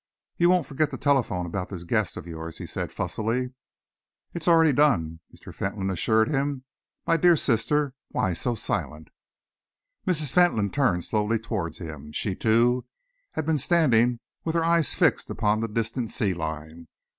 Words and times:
"You 0.35 0.49
won't 0.49 0.65
forget 0.65 0.89
to 0.89 0.97
telephone 0.97 1.45
about 1.45 1.69
this 1.69 1.83
guest 1.83 2.17
of 2.17 2.25
yours?" 2.25 2.57
he 2.57 2.63
asked 2.63 2.91
fussily. 2.91 3.53
"It 4.33 4.41
is 4.41 4.47
already 4.47 4.73
done," 4.73 5.19
Mr. 5.31 5.53
Fentolin 5.53 5.91
assured 5.91 6.27
him. 6.27 6.63
"My 7.05 7.17
dear 7.17 7.35
sister, 7.35 7.93
why 8.09 8.33
so 8.33 8.55
silent?" 8.55 9.11
Mrs. 10.07 10.33
Fentolin 10.33 10.71
turned 10.71 11.03
slowly 11.03 11.37
towards 11.37 11.77
him. 11.77 12.11
She, 12.13 12.33
too, 12.35 12.87
had 13.33 13.45
been 13.45 13.59
standing 13.59 14.19
with 14.43 14.55
her 14.55 14.63
eyes 14.65 14.95
fixed 14.95 15.29
upon 15.29 15.59
the 15.59 15.67
distant 15.67 16.09
sea 16.09 16.33
line. 16.33 16.87